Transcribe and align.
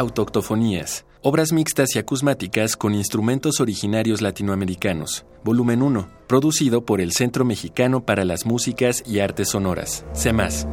Autoctofonías, 0.00 1.04
obras 1.20 1.52
mixtas 1.52 1.94
y 1.94 1.98
acusmáticas 1.98 2.74
con 2.74 2.94
instrumentos 2.94 3.60
originarios 3.60 4.22
latinoamericanos. 4.22 5.26
Volumen 5.44 5.82
1, 5.82 6.08
producido 6.26 6.86
por 6.86 7.02
el 7.02 7.12
Centro 7.12 7.44
Mexicano 7.44 8.06
para 8.06 8.24
las 8.24 8.46
Músicas 8.46 9.02
y 9.06 9.18
Artes 9.18 9.50
Sonoras, 9.50 10.06
CEMAS. 10.14 10.66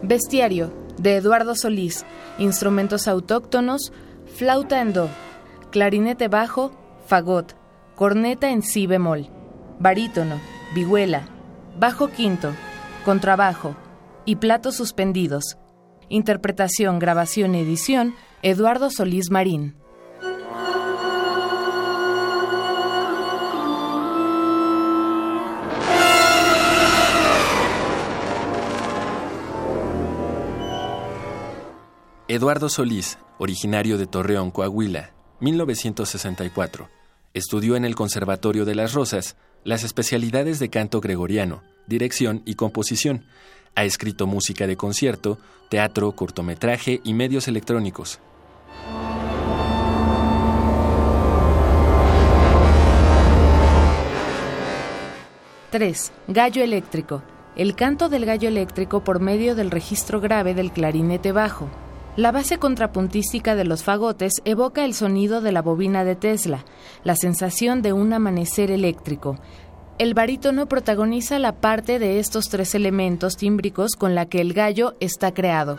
Bestiario, 0.00 0.72
de 0.96 1.16
Eduardo 1.16 1.54
Solís. 1.54 2.06
Instrumentos 2.38 3.06
autóctonos, 3.06 3.92
flauta 4.36 4.80
en 4.80 4.94
do, 4.94 5.10
clarinete 5.70 6.28
bajo, 6.28 6.72
fagot, 7.06 7.54
corneta 7.94 8.52
en 8.52 8.62
si 8.62 8.86
bemol, 8.86 9.28
barítono, 9.78 10.40
vihuela, 10.74 11.24
bajo 11.78 12.08
quinto, 12.08 12.54
contrabajo, 13.04 13.76
y 14.24 14.36
Platos 14.36 14.76
Suspendidos. 14.76 15.56
Interpretación, 16.08 16.98
grabación 16.98 17.54
y 17.54 17.60
edición, 17.60 18.14
Eduardo 18.42 18.90
Solís 18.90 19.30
Marín. 19.30 19.76
Eduardo 32.32 32.68
Solís, 32.68 33.18
originario 33.38 33.98
de 33.98 34.06
Torreón, 34.06 34.52
Coahuila, 34.52 35.14
1964. 35.40 36.88
Estudió 37.34 37.74
en 37.74 37.84
el 37.84 37.96
Conservatorio 37.96 38.64
de 38.64 38.76
las 38.76 38.94
Rosas 38.94 39.36
las 39.64 39.82
especialidades 39.82 40.60
de 40.60 40.70
canto 40.70 41.00
gregoriano, 41.00 41.62
dirección 41.90 42.40
y 42.46 42.54
composición, 42.54 43.26
ha 43.74 43.84
escrito 43.84 44.26
música 44.26 44.66
de 44.66 44.76
concierto, 44.78 45.38
teatro, 45.68 46.12
cortometraje 46.12 47.02
y 47.04 47.12
medios 47.12 47.48
electrónicos. 47.48 48.18
¡3! 55.70 56.10
Gallo 56.28 56.64
eléctrico. 56.64 57.22
El 57.54 57.74
canto 57.76 58.08
del 58.08 58.24
gallo 58.24 58.48
eléctrico 58.48 59.04
por 59.04 59.20
medio 59.20 59.54
del 59.54 59.70
registro 59.70 60.20
grave 60.20 60.54
del 60.54 60.72
clarinete 60.72 61.32
bajo. 61.32 61.68
La 62.16 62.32
base 62.32 62.58
contrapuntística 62.58 63.54
de 63.54 63.64
los 63.64 63.84
fagotes 63.84 64.32
evoca 64.44 64.84
el 64.84 64.94
sonido 64.94 65.40
de 65.40 65.52
la 65.52 65.62
bobina 65.62 66.02
de 66.04 66.16
Tesla, 66.16 66.64
la 67.04 67.14
sensación 67.14 67.82
de 67.82 67.92
un 67.92 68.12
amanecer 68.12 68.72
eléctrico, 68.72 69.38
el 70.00 70.14
barítono 70.14 70.64
protagoniza 70.64 71.38
la 71.38 71.56
parte 71.56 71.98
de 71.98 72.20
estos 72.20 72.46
tres 72.46 72.74
elementos 72.74 73.36
tímbricos 73.36 73.96
con 73.96 74.14
la 74.14 74.24
que 74.24 74.40
el 74.40 74.54
gallo 74.54 74.94
está 74.98 75.34
creado. 75.34 75.76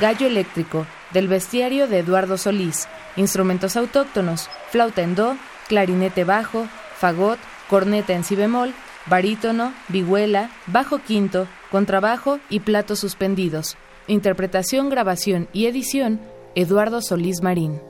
Gallo 0.00 0.26
eléctrico, 0.26 0.86
del 1.12 1.28
bestiario 1.28 1.86
de 1.86 2.00
Eduardo 2.00 2.36
Solís. 2.36 2.88
Instrumentos 3.16 3.76
autóctonos, 3.76 4.48
flauta 4.70 5.02
en 5.02 5.14
do, 5.14 5.36
clarinete 5.68 6.24
bajo, 6.24 6.66
fagot, 6.96 7.38
corneta 7.68 8.12
en 8.12 8.24
si 8.24 8.34
bemol, 8.34 8.72
barítono, 9.06 9.72
vihuela, 9.88 10.50
bajo 10.66 10.98
quinto, 10.98 11.46
contrabajo 11.70 12.40
y 12.48 12.60
platos 12.60 12.98
suspendidos. 12.98 13.76
Interpretación, 14.08 14.90
grabación 14.90 15.48
y 15.52 15.66
edición, 15.66 16.20
Eduardo 16.56 17.00
Solís 17.00 17.40
Marín. 17.40 17.89